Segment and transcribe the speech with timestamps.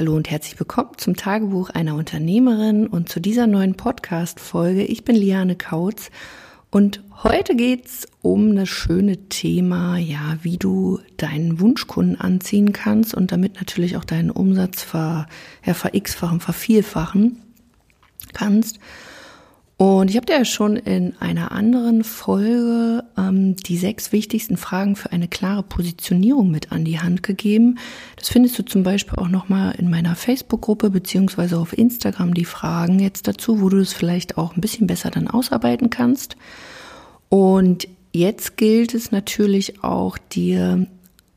[0.00, 4.82] Hallo und herzlich willkommen zum Tagebuch einer Unternehmerin und zu dieser neuen Podcast-Folge.
[4.82, 6.10] Ich bin Liane Kautz
[6.70, 13.30] und heute geht's um das schöne Thema, ja, wie du deinen Wunschkunden anziehen kannst und
[13.30, 15.26] damit natürlich auch deinen Umsatz ver,
[15.66, 17.42] ja, ver-x-fachen, vervielfachen
[18.32, 18.80] kannst.
[19.80, 24.94] Und ich habe dir ja schon in einer anderen Folge ähm, die sechs wichtigsten Fragen
[24.94, 27.78] für eine klare Positionierung mit an die Hand gegeben.
[28.16, 32.98] Das findest du zum Beispiel auch nochmal in meiner Facebook-Gruppe beziehungsweise auf Instagram die Fragen
[32.98, 36.36] jetzt dazu, wo du es vielleicht auch ein bisschen besser dann ausarbeiten kannst.
[37.30, 40.86] Und jetzt gilt es natürlich auch dir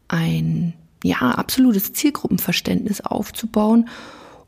[0.09, 3.87] ein ja absolutes Zielgruppenverständnis aufzubauen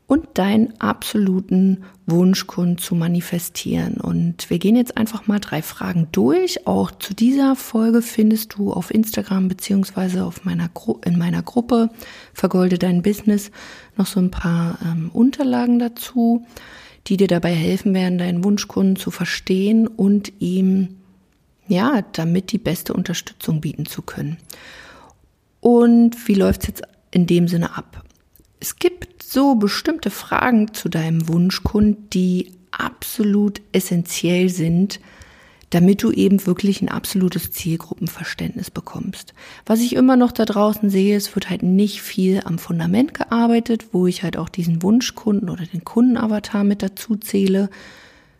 [0.06, 3.94] und deinen absoluten Wunschkunden zu manifestieren.
[3.94, 6.66] Und wir gehen jetzt einfach mal drei Fragen durch.
[6.66, 10.30] Auch zu dieser Folge findest du auf Instagram beziehungsweise
[11.04, 11.90] in meiner Gruppe
[12.34, 13.50] Vergolde dein Business
[13.96, 16.46] noch so ein paar ähm, Unterlagen dazu,
[17.08, 20.96] die dir dabei helfen werden, deinen Wunschkunden zu verstehen und ihm
[21.66, 24.36] ja damit die beste Unterstützung bieten zu können.
[25.60, 28.05] Und wie läuft es jetzt in dem Sinne ab?
[28.60, 35.00] Es gibt so bestimmte Fragen zu deinem Wunschkund, die absolut essentiell sind,
[35.70, 39.34] damit du eben wirklich ein absolutes Zielgruppenverständnis bekommst.
[39.66, 43.86] Was ich immer noch da draußen sehe, es wird halt nicht viel am Fundament gearbeitet,
[43.92, 47.68] wo ich halt auch diesen Wunschkunden oder den Kundenavatar mit dazu zähle,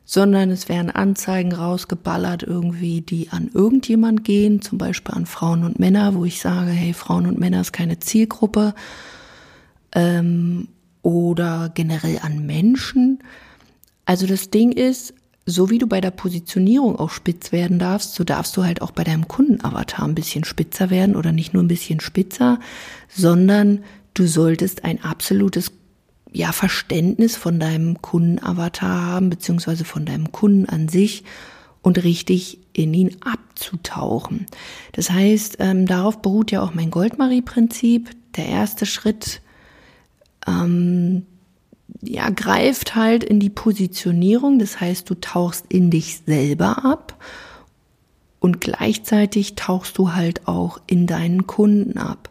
[0.04, 5.80] sondern es werden Anzeigen rausgeballert irgendwie, die an irgendjemand gehen, zum Beispiel an Frauen und
[5.80, 8.74] Männer, wo ich sage, hey, Frauen und Männer ist keine Zielgruppe
[9.96, 10.68] ähm,
[11.02, 13.18] oder generell an Menschen.
[14.04, 15.14] Also das Ding ist,
[15.46, 18.90] so wie du bei der Positionierung auch spitz werden darfst, so darfst du halt auch
[18.90, 22.60] bei deinem Kundenavatar ein bisschen spitzer werden oder nicht nur ein bisschen spitzer,
[23.08, 25.72] sondern du solltest ein absolutes
[26.32, 31.24] ja, Verständnis von deinem Kundenavatar haben, beziehungsweise von deinem Kunden an sich
[31.80, 34.46] und richtig in ihn abzutauchen.
[34.92, 38.10] Das heißt, ähm, darauf beruht ja auch mein Goldmarie-Prinzip.
[38.36, 39.40] Der erste Schritt
[40.46, 41.26] ähm,
[42.02, 44.58] ja, greift halt in die Positionierung.
[44.58, 47.22] Das heißt, du tauchst in dich selber ab
[48.40, 52.30] und gleichzeitig tauchst du halt auch in deinen Kunden ab.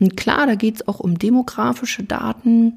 [0.00, 2.74] Und klar, da geht es auch um demografische Daten,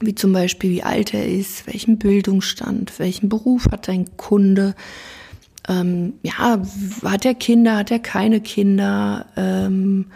[0.00, 4.74] wie zum Beispiel, wie alt er ist, welchen Bildungsstand, welchen Beruf hat dein Kunde,
[5.68, 6.62] ähm, ja,
[7.04, 10.06] hat er Kinder, hat er keine Kinder, ähm,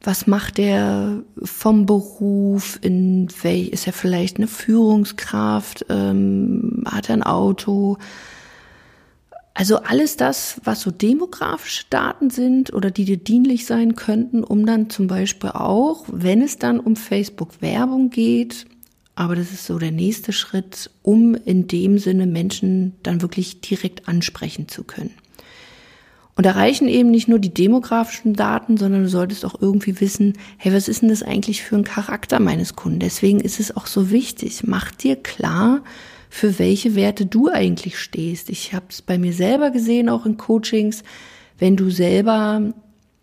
[0.00, 7.16] was macht er vom Beruf, in welch, ist er vielleicht eine Führungskraft, ähm, hat er
[7.16, 7.98] ein Auto,
[9.58, 14.64] also alles das, was so demografische Daten sind oder die dir dienlich sein könnten, um
[14.64, 18.66] dann zum Beispiel auch, wenn es dann um Facebook-Werbung geht,
[19.16, 24.06] aber das ist so der nächste Schritt, um in dem Sinne Menschen dann wirklich direkt
[24.06, 25.10] ansprechen zu können.
[26.38, 30.34] Und da reichen eben nicht nur die demografischen Daten, sondern du solltest auch irgendwie wissen,
[30.56, 33.00] hey, was ist denn das eigentlich für ein Charakter meines Kunden?
[33.00, 34.62] Deswegen ist es auch so wichtig.
[34.64, 35.82] Mach dir klar,
[36.30, 38.50] für welche Werte du eigentlich stehst.
[38.50, 41.02] Ich habe es bei mir selber gesehen, auch in Coachings,
[41.58, 42.72] wenn du selber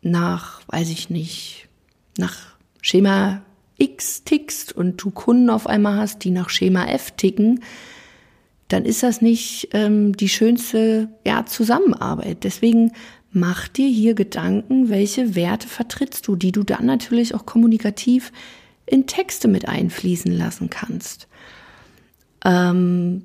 [0.02, 1.70] nach, weiß ich nicht,
[2.18, 2.36] nach
[2.82, 3.44] Schema
[3.78, 7.62] X tickst und du Kunden auf einmal hast, die nach Schema F ticken,
[8.76, 12.44] dann ist das nicht ähm, die schönste ja, Zusammenarbeit.
[12.44, 12.92] Deswegen
[13.32, 18.34] mach dir hier Gedanken, welche Werte vertrittst du, die du dann natürlich auch kommunikativ
[18.86, 21.30] in Texte mit einfließen lassen kannst.
[22.44, 23.24] Ähm,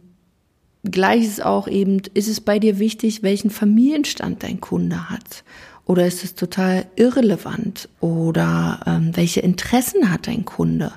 [0.84, 5.42] Gleiches auch eben, ist es bei dir wichtig, welchen Familienstand dein Kunde hat?
[5.84, 7.88] Oder ist es total irrelevant?
[7.98, 10.92] Oder ähm, welche Interessen hat dein Kunde?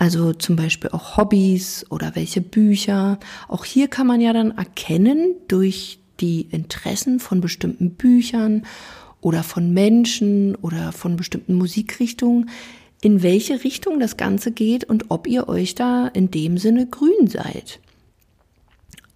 [0.00, 3.18] Also zum Beispiel auch Hobbys oder welche Bücher.
[3.48, 8.64] Auch hier kann man ja dann erkennen durch die Interessen von bestimmten Büchern
[9.20, 12.48] oder von Menschen oder von bestimmten Musikrichtungen,
[13.00, 17.26] in welche Richtung das Ganze geht und ob ihr euch da in dem Sinne grün
[17.26, 17.80] seid.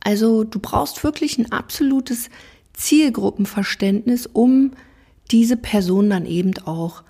[0.00, 2.28] Also du brauchst wirklich ein absolutes
[2.73, 4.73] Zielgruppenverständnis, um
[5.31, 7.05] diese Person dann eben auch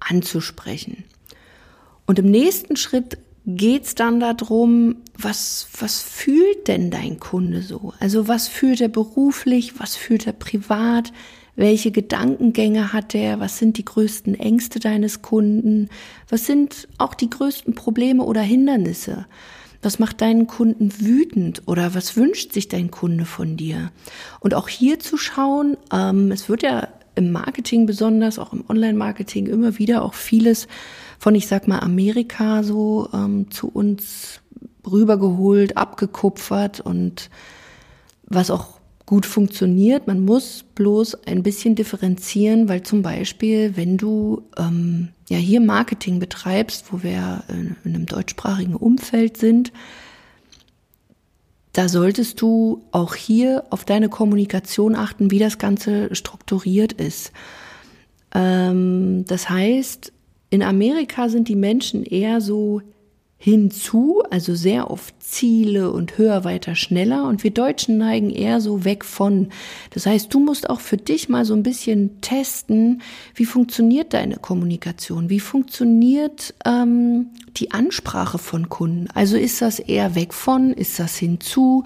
[0.00, 1.04] anzusprechen.
[2.06, 7.92] Und im nächsten Schritt geht's dann darum, was, was fühlt denn dein Kunde so?
[8.00, 11.12] Also was fühlt er beruflich, was fühlt er privat,
[11.56, 15.88] welche Gedankengänge hat er, was sind die größten Ängste deines Kunden,
[16.28, 19.26] was sind auch die größten Probleme oder Hindernisse?
[19.82, 23.92] Was macht deinen Kunden wütend oder was wünscht sich dein Kunde von dir?
[24.40, 29.46] Und auch hier zu schauen, ähm, es wird ja im Marketing besonders, auch im Online-Marketing
[29.46, 30.68] immer wieder auch vieles
[31.18, 34.40] von, ich sag mal, Amerika so ähm, zu uns
[34.86, 37.30] rübergeholt, abgekupfert und
[38.26, 40.06] was auch gut funktioniert.
[40.06, 46.18] Man muss bloß ein bisschen differenzieren, weil zum Beispiel, wenn du ähm, ja hier Marketing
[46.18, 49.72] betreibst, wo wir in, in einem deutschsprachigen Umfeld sind,
[51.74, 57.32] da solltest du auch hier auf deine Kommunikation achten, wie das Ganze strukturiert ist.
[58.32, 60.12] Ähm, das heißt,
[60.50, 62.80] in Amerika sind die Menschen eher so
[63.44, 67.24] hinzu, also sehr oft Ziele und höher, weiter, schneller.
[67.24, 69.50] Und wir Deutschen neigen eher so weg von.
[69.90, 73.02] Das heißt, du musst auch für dich mal so ein bisschen testen,
[73.34, 77.26] wie funktioniert deine Kommunikation, wie funktioniert ähm,
[77.58, 79.08] die Ansprache von Kunden.
[79.12, 81.84] Also ist das eher weg von, ist das hinzu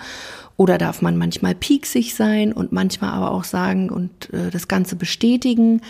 [0.57, 4.95] oder darf man manchmal pieksig sein und manchmal aber auch sagen und äh, das Ganze
[4.95, 5.81] bestätigen.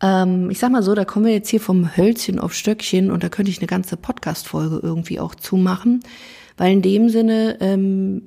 [0.00, 3.22] Ähm, ich sag mal so, da kommen wir jetzt hier vom Hölzchen auf Stöckchen und
[3.22, 6.00] da könnte ich eine ganze Podcast-Folge irgendwie auch zumachen,
[6.56, 8.22] weil in dem Sinne ähm,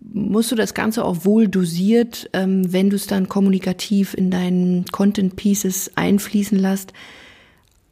[0.00, 4.86] musst du das Ganze auch wohl dosiert, ähm, wenn du es dann kommunikativ in deinen
[4.86, 6.92] Content Pieces einfließen lässt,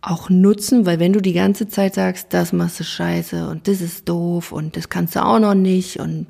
[0.00, 3.80] auch nutzen, weil wenn du die ganze Zeit sagst, das machst du scheiße und das
[3.80, 6.26] ist doof und das kannst du auch noch nicht und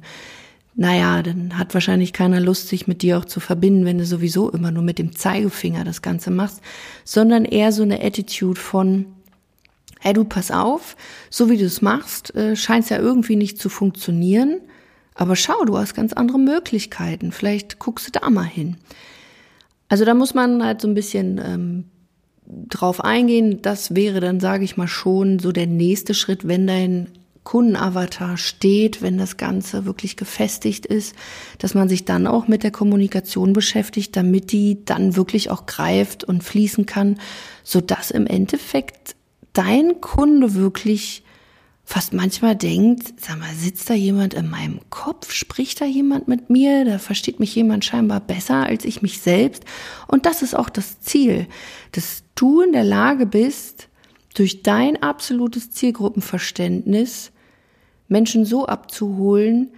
[0.76, 4.50] naja, dann hat wahrscheinlich keiner Lust, sich mit dir auch zu verbinden, wenn du sowieso
[4.50, 6.60] immer nur mit dem Zeigefinger das Ganze machst,
[7.04, 9.06] sondern eher so eine Attitude von,
[10.00, 10.96] hey du, pass auf,
[11.30, 14.60] so wie du es machst, äh, scheint es ja irgendwie nicht zu funktionieren,
[15.14, 18.76] aber schau, du hast ganz andere Möglichkeiten, vielleicht guckst du da mal hin.
[19.88, 21.84] Also da muss man halt so ein bisschen ähm,
[22.46, 23.62] drauf eingehen.
[23.62, 27.08] Das wäre dann, sage ich mal, schon so der nächste Schritt, wenn dein
[27.44, 31.14] Kundenavatar steht, wenn das Ganze wirklich gefestigt ist,
[31.58, 36.24] dass man sich dann auch mit der Kommunikation beschäftigt, damit die dann wirklich auch greift
[36.24, 37.20] und fließen kann,
[37.62, 39.14] so dass im Endeffekt
[39.52, 41.22] dein Kunde wirklich
[41.84, 45.32] fast manchmal denkt, sag mal, sitzt da jemand in meinem Kopf?
[45.32, 46.86] Spricht da jemand mit mir?
[46.86, 49.64] Da versteht mich jemand scheinbar besser als ich mich selbst.
[50.08, 51.46] Und das ist auch das Ziel,
[51.92, 53.88] dass du in der Lage bist,
[54.34, 57.30] durch dein absolutes Zielgruppenverständnis
[58.08, 59.70] Menschen so abzuholen,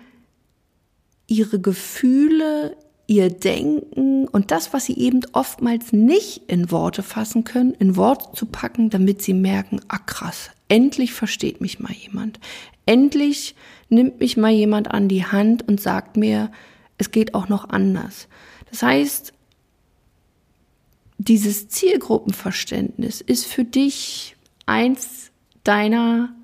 [1.27, 2.77] ihre Gefühle,
[3.07, 8.27] ihr Denken und das, was sie eben oftmals nicht in Worte fassen können, in Worte
[8.35, 12.41] zu packen, damit sie merken, ah krass, endlich versteht mich mal jemand.
[12.85, 13.55] Endlich
[13.89, 16.51] nimmt mich mal jemand an die Hand und sagt mir,
[16.99, 18.29] es geht auch noch anders.
[18.71, 19.33] Das heißt,
[21.19, 24.37] dieses Zielgruppenverständnis ist für dich
[24.67, 25.31] eins
[25.65, 26.35] deiner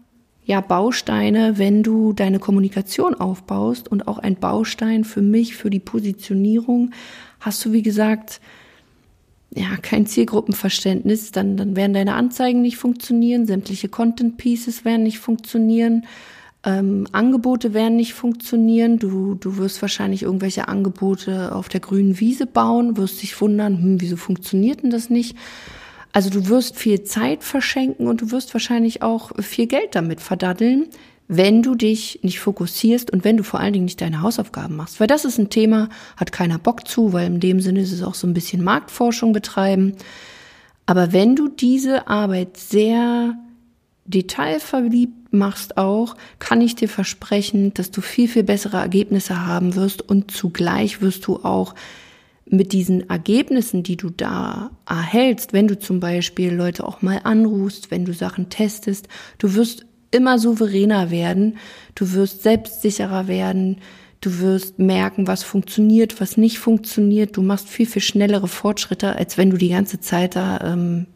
[0.44, 5.80] ja Bausteine, wenn du deine Kommunikation aufbaust und auch ein Baustein für mich, für die
[5.80, 6.90] Positionierung,
[7.40, 8.40] hast du, wie gesagt,
[9.54, 15.18] ja, kein Zielgruppenverständnis, dann, dann werden deine Anzeigen nicht funktionieren, sämtliche Content Pieces werden nicht
[15.18, 16.06] funktionieren,
[16.64, 22.46] ähm, Angebote werden nicht funktionieren, du, du wirst wahrscheinlich irgendwelche Angebote auf der grünen Wiese
[22.46, 25.36] bauen, wirst dich wundern, hm, wieso funktioniert denn das nicht?
[26.12, 30.88] Also du wirst viel Zeit verschenken und du wirst wahrscheinlich auch viel Geld damit verdaddeln,
[31.28, 35.00] wenn du dich nicht fokussierst und wenn du vor allen Dingen nicht deine Hausaufgaben machst.
[35.00, 35.88] Weil das ist ein Thema,
[36.18, 39.32] hat keiner Bock zu, weil in dem Sinne ist es auch so ein bisschen Marktforschung
[39.32, 39.94] betreiben.
[40.84, 43.34] Aber wenn du diese Arbeit sehr
[44.04, 50.02] detailverliebt machst auch, kann ich dir versprechen, dass du viel, viel bessere Ergebnisse haben wirst
[50.02, 51.74] und zugleich wirst du auch
[52.52, 57.90] mit diesen Ergebnissen, die du da erhältst, wenn du zum Beispiel Leute auch mal anrufst,
[57.90, 61.56] wenn du Sachen testest, du wirst immer souveräner werden,
[61.94, 63.78] du wirst selbstsicherer werden,
[64.20, 69.38] du wirst merken, was funktioniert, was nicht funktioniert, du machst viel, viel schnellere Fortschritte, als
[69.38, 71.06] wenn du die ganze Zeit da ähm,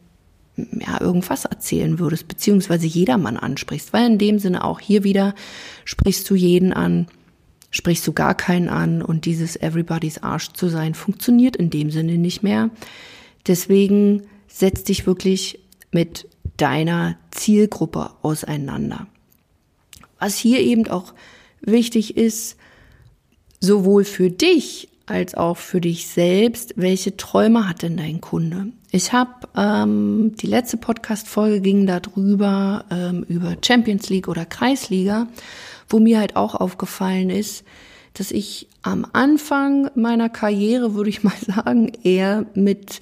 [0.56, 5.34] ja, irgendwas erzählen würdest, beziehungsweise jedermann ansprichst, weil in dem Sinne auch hier wieder
[5.84, 7.08] sprichst du jeden an,
[7.76, 12.18] sprichst du gar keinen an und dieses Everybody's Arsch zu sein funktioniert in dem Sinne
[12.18, 12.70] nicht mehr.
[13.46, 15.60] Deswegen setz dich wirklich
[15.92, 19.06] mit deiner Zielgruppe auseinander.
[20.18, 21.12] Was hier eben auch
[21.60, 22.56] wichtig ist,
[23.60, 28.72] sowohl für dich als auch für dich selbst, welche Träume hat denn dein Kunde?
[28.90, 35.28] Ich habe ähm, die letzte Podcast-Folge ging darüber ähm, über Champions League oder Kreisliga
[35.88, 37.64] wo mir halt auch aufgefallen ist,
[38.14, 43.00] dass ich am Anfang meiner Karriere, würde ich mal sagen, eher mit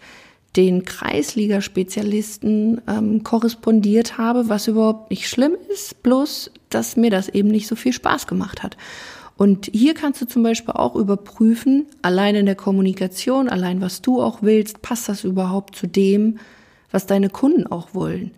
[0.56, 7.48] den Kreisliga-Spezialisten ähm, korrespondiert habe, was überhaupt nicht schlimm ist, bloß dass mir das eben
[7.48, 8.76] nicht so viel Spaß gemacht hat.
[9.36, 14.22] Und hier kannst du zum Beispiel auch überprüfen, allein in der Kommunikation, allein was du
[14.22, 16.38] auch willst, passt das überhaupt zu dem,
[16.92, 18.30] was deine Kunden auch wollen.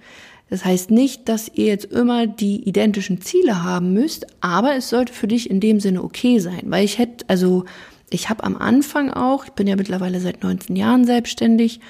[0.49, 5.13] Das heißt nicht, dass ihr jetzt immer die identischen Ziele haben müsst, aber es sollte
[5.13, 7.65] für dich in dem Sinne okay sein, weil ich hätte, also
[8.11, 11.81] ich habe am Anfang auch, ich bin ja mittlerweile seit 19 Jahren selbstständig,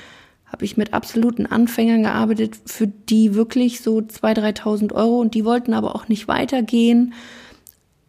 [0.46, 5.44] habe ich mit absoluten Anfängern gearbeitet, für die wirklich so 2.000, 3.000 Euro und die
[5.44, 7.14] wollten aber auch nicht weitergehen.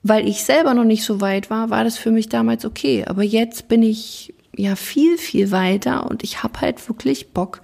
[0.04, 3.04] Weil ich selber noch nicht so weit war, war das für mich damals okay.
[3.06, 7.62] Aber jetzt bin ich ja viel, viel weiter und ich habe halt wirklich Bock,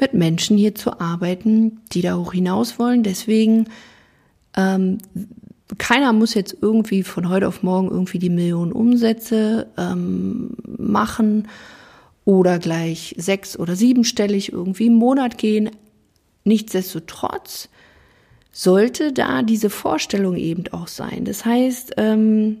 [0.00, 3.02] mit Menschen hier zu arbeiten, die da hoch hinaus wollen.
[3.02, 3.68] Deswegen,
[4.56, 4.98] ähm,
[5.78, 11.48] keiner muss jetzt irgendwie von heute auf morgen irgendwie die Millionen Umsätze ähm, machen
[12.24, 15.70] oder gleich sechs- oder siebenstellig irgendwie im Monat gehen.
[16.44, 17.68] Nichtsdestotrotz
[18.52, 21.24] sollte da diese Vorstellung eben auch sein.
[21.24, 22.58] Das heißt, ähm,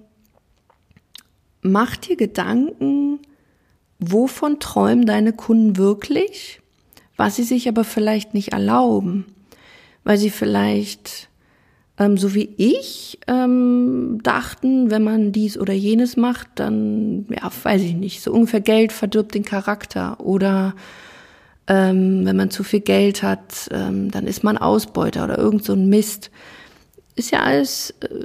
[1.62, 3.18] mach dir Gedanken,
[3.98, 6.59] wovon träumen deine Kunden wirklich,
[7.20, 9.26] was sie sich aber vielleicht nicht erlauben,
[10.04, 11.28] weil sie vielleicht
[11.98, 17.82] ähm, so wie ich ähm, dachten, wenn man dies oder jenes macht, dann, ja, weiß
[17.82, 20.74] ich nicht, so ungefähr Geld verdirbt den Charakter oder
[21.66, 25.74] ähm, wenn man zu viel Geld hat, ähm, dann ist man Ausbeuter oder irgend so
[25.74, 26.30] ein Mist.
[27.16, 28.24] Ist ja alles, äh,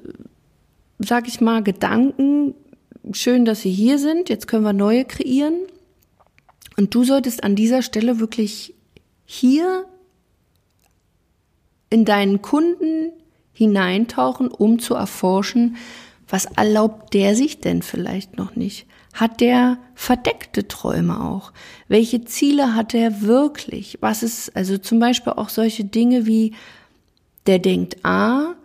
[0.99, 2.55] sag ich mal, Gedanken.
[3.11, 4.29] Schön, dass sie hier sind.
[4.29, 5.55] Jetzt können wir neue kreieren.
[6.77, 8.74] Und du solltest an dieser Stelle wirklich
[9.25, 9.85] hier
[11.89, 13.11] in deinen Kunden
[13.53, 15.77] hineintauchen, um zu erforschen,
[16.27, 18.87] was erlaubt der sich denn vielleicht noch nicht?
[19.13, 21.53] Hat der verdeckte Träume auch?
[21.87, 23.97] Welche Ziele hat er wirklich?
[24.01, 26.53] Was ist, also zum Beispiel auch solche Dinge wie,
[27.45, 28.55] der denkt A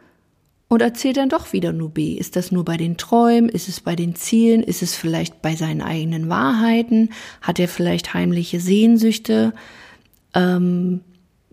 [0.68, 2.14] und erzählt dann doch wieder nur B.
[2.14, 3.48] Ist das nur bei den Träumen?
[3.48, 4.62] Ist es bei den Zielen?
[4.62, 7.10] Ist es vielleicht bei seinen eigenen Wahrheiten?
[7.42, 9.52] Hat er vielleicht heimliche Sehnsüchte?
[10.34, 11.00] Ähm,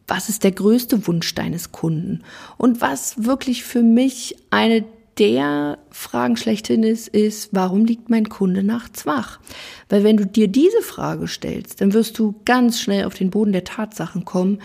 [0.08, 2.24] was ist der größte Wunsch deines Kunden?
[2.58, 4.86] Und was wirklich für mich eine
[5.18, 9.40] der Fragen schlechthin ist, ist, warum liegt mein Kunde nachts wach?
[9.90, 13.52] Weil wenn du dir diese Frage stellst, dann wirst du ganz schnell auf den Boden
[13.52, 14.60] der Tatsachen kommen,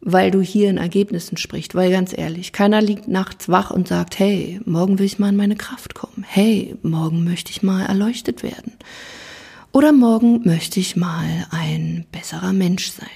[0.00, 1.74] weil du hier in Ergebnissen sprichst.
[1.74, 5.36] Weil ganz ehrlich, keiner liegt nachts wach und sagt, hey, morgen will ich mal in
[5.36, 6.24] meine Kraft kommen.
[6.26, 8.72] Hey, morgen möchte ich mal erleuchtet werden.
[9.72, 13.08] Oder morgen möchte ich mal ein besserer Mensch sein.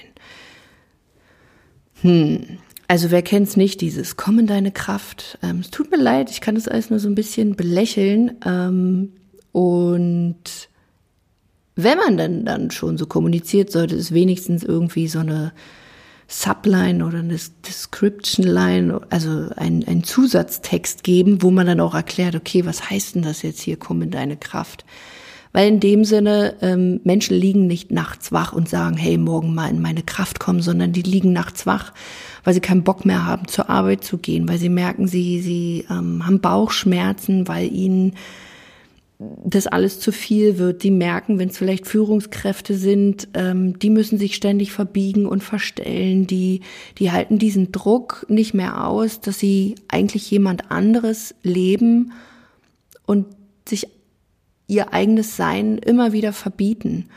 [2.01, 2.59] Hm.
[2.87, 5.37] Also wer kennt's nicht, dieses Komm in deine Kraft.
[5.43, 8.37] Ähm, es tut mir leid, ich kann das alles nur so ein bisschen belächeln.
[8.43, 9.13] Ähm,
[9.51, 10.69] und
[11.75, 15.53] wenn man dann, dann schon so kommuniziert, sollte es wenigstens irgendwie so eine
[16.27, 17.37] Subline oder eine
[17.67, 23.15] Description Line, also ein, ein Zusatztext geben, wo man dann auch erklärt, okay, was heißt
[23.15, 24.85] denn das jetzt hier, komm in deine Kraft?
[25.51, 29.69] Weil in dem Sinne, ähm, Menschen liegen nicht nachts wach und sagen, hey, morgen mal
[29.69, 31.91] in meine Kraft kommen, sondern die liegen nachts wach,
[32.43, 35.85] weil sie keinen Bock mehr haben, zur Arbeit zu gehen, weil sie merken, sie, sie
[35.89, 38.13] ähm, haben Bauchschmerzen, weil ihnen
[39.19, 40.83] das alles zu viel wird.
[40.83, 46.25] Die merken, wenn es vielleicht Führungskräfte sind, ähm, die müssen sich ständig verbiegen und verstellen.
[46.25, 46.61] Die,
[46.97, 52.13] die halten diesen Druck nicht mehr aus, dass sie eigentlich jemand anderes leben
[53.05, 53.25] und
[53.67, 53.87] sich
[54.69, 57.09] ihr eigenes Sein immer wieder verbieten,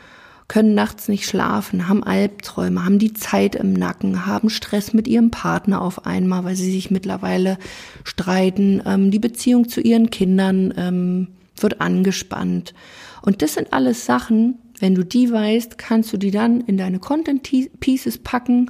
[0.47, 5.31] können nachts nicht schlafen, haben Albträume, haben die Zeit im Nacken, haben Stress mit ihrem
[5.31, 7.57] Partner auf einmal, weil sie sich mittlerweile
[8.03, 8.81] streiten.
[8.85, 12.73] Ähm, die Beziehung zu ihren Kindern ähm, wird angespannt.
[13.21, 16.99] Und das sind alles Sachen, wenn du die weißt, kannst du die dann in deine
[16.99, 18.69] Content Pieces packen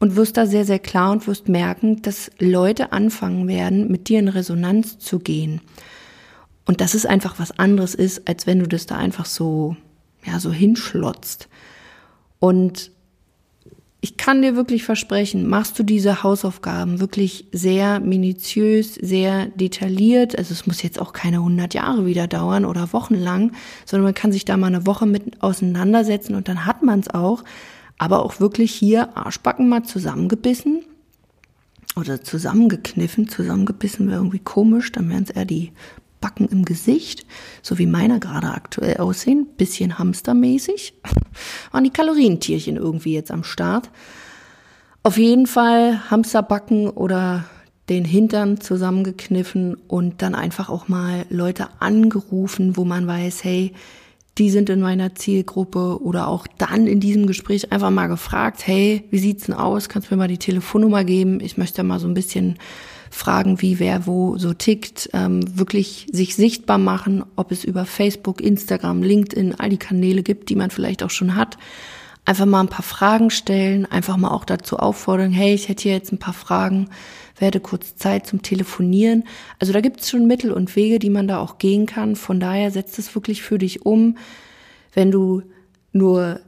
[0.00, 4.18] und wirst da sehr, sehr klar und wirst merken, dass Leute anfangen werden, mit dir
[4.18, 5.60] in Resonanz zu gehen.
[6.72, 9.76] Und dass es einfach was anderes ist, als wenn du das da einfach so,
[10.24, 11.50] ja, so hinschlotzt.
[12.38, 12.90] Und
[14.00, 20.38] ich kann dir wirklich versprechen, machst du diese Hausaufgaben wirklich sehr minutiös, sehr detailliert.
[20.38, 23.52] Also es muss jetzt auch keine 100 Jahre wieder dauern oder wochenlang,
[23.84, 27.10] sondern man kann sich da mal eine Woche mit auseinandersetzen und dann hat man es
[27.10, 27.44] auch.
[27.98, 30.84] Aber auch wirklich hier Arschbacken mal zusammengebissen
[31.96, 33.28] oder zusammengekniffen.
[33.28, 35.72] Zusammengebissen wäre irgendwie komisch, dann wären es eher die
[36.22, 37.26] Backen im Gesicht,
[37.60, 40.94] so wie meiner gerade aktuell aussehen, bisschen hamstermäßig.
[41.72, 43.90] Waren die Kalorientierchen irgendwie jetzt am Start.
[45.02, 47.44] Auf jeden Fall Hamsterbacken oder
[47.90, 53.72] den Hintern zusammengekniffen und dann einfach auch mal Leute angerufen, wo man weiß, hey,
[54.38, 59.04] die sind in meiner Zielgruppe oder auch dann in diesem Gespräch einfach mal gefragt, hey,
[59.10, 59.88] wie sieht's denn aus?
[59.88, 61.40] Kannst du mir mal die Telefonnummer geben?
[61.40, 62.58] Ich möchte mal so ein bisschen
[63.12, 68.40] fragen, wie wer wo so tickt, ähm, wirklich sich sichtbar machen, ob es über Facebook,
[68.40, 71.58] Instagram, LinkedIn, all die Kanäle gibt, die man vielleicht auch schon hat.
[72.24, 75.92] einfach mal ein paar Fragen stellen, einfach mal auch dazu auffordern, hey, ich hätte hier
[75.92, 76.88] jetzt ein paar Fragen,
[77.36, 79.24] werde kurz Zeit zum Telefonieren.
[79.58, 82.14] Also da gibt es schon Mittel und Wege, die man da auch gehen kann.
[82.14, 84.16] Von daher setzt es wirklich für dich um.
[84.94, 85.42] Wenn du
[85.92, 86.40] nur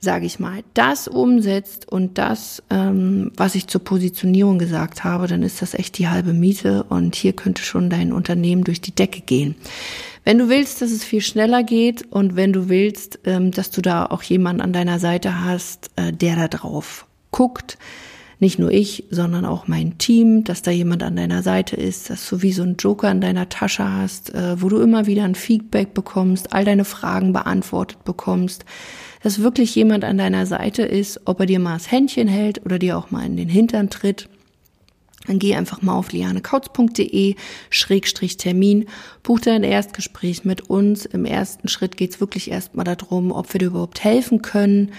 [0.00, 5.42] sage ich mal, das umsetzt und das, ähm, was ich zur Positionierung gesagt habe, dann
[5.42, 9.20] ist das echt die halbe Miete und hier könnte schon dein Unternehmen durch die Decke
[9.20, 9.56] gehen.
[10.24, 13.82] Wenn du willst, dass es viel schneller geht und wenn du willst, ähm, dass du
[13.82, 17.78] da auch jemanden an deiner Seite hast, äh, der da drauf guckt,
[18.40, 22.28] nicht nur ich, sondern auch mein Team, dass da jemand an deiner Seite ist, dass
[22.28, 25.34] du wie so einen Joker in deiner Tasche hast, äh, wo du immer wieder ein
[25.34, 28.64] Feedback bekommst, all deine Fragen beantwortet bekommst,
[29.22, 32.78] dass wirklich jemand an deiner Seite ist, ob er dir mal das Händchen hält oder
[32.78, 34.28] dir auch mal in den Hintern tritt.
[35.26, 37.34] Dann geh einfach mal auf lianekautz.de
[37.70, 38.86] Schrägstrich Termin,
[39.22, 41.04] buch dein Erstgespräch mit uns.
[41.04, 44.92] Im ersten Schritt geht's wirklich erstmal darum, ob wir dir überhaupt helfen können,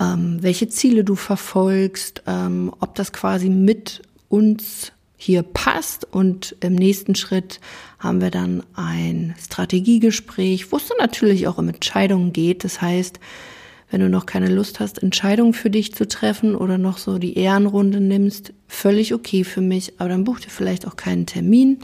[0.00, 4.92] ähm, welche Ziele du verfolgst, ähm, ob das quasi mit uns
[5.22, 6.06] hier passt.
[6.10, 7.60] Und im nächsten Schritt
[7.98, 12.64] haben wir dann ein Strategiegespräch, wo es dann natürlich auch um Entscheidungen geht.
[12.64, 13.20] Das heißt,
[13.90, 17.36] wenn du noch keine Lust hast, Entscheidungen für dich zu treffen oder noch so die
[17.36, 21.80] Ehrenrunde nimmst, völlig okay für mich, aber dann buch dir vielleicht auch keinen Termin,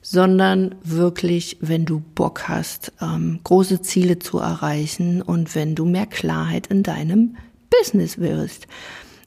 [0.00, 6.06] sondern wirklich, wenn du Bock hast, ähm, große Ziele zu erreichen und wenn du mehr
[6.06, 7.36] Klarheit in deinem
[7.70, 8.68] Business wirst.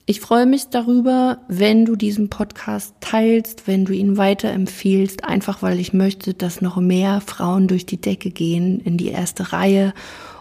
[0.07, 5.79] Ich freue mich darüber, wenn du diesen Podcast teilst, wenn du ihn weiterempfiehlst, einfach weil
[5.79, 9.93] ich möchte, dass noch mehr Frauen durch die Decke gehen in die erste Reihe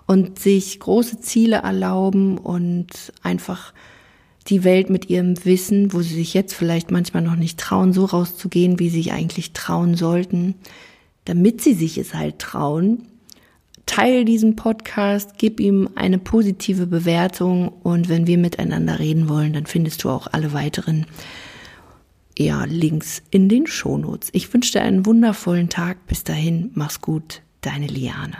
[0.07, 3.75] und sich große Ziele erlauben und einfach
[4.47, 8.07] die Welt mit ihrem Wissen, wo sie sich jetzt vielleicht manchmal noch nicht trauen, so
[8.07, 10.55] rauszugehen, wie sie sich eigentlich trauen sollten,
[11.27, 13.07] damit sie sich es halt trauen,
[13.91, 19.67] Teil diesen Podcast, gib ihm eine positive Bewertung und wenn wir miteinander reden wollen, dann
[19.67, 21.07] findest du auch alle weiteren
[22.39, 24.29] ja, Links in den Shownotes.
[24.31, 26.07] Ich wünsche dir einen wundervollen Tag.
[26.07, 28.37] Bis dahin, mach's gut, deine Liane.